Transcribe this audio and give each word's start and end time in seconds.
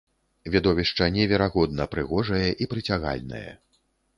Відовішча 0.53 1.09
неверагодна 1.17 1.87
прыгожае 1.93 2.49
і 2.65 2.69
прыцягальнае. 2.73 3.45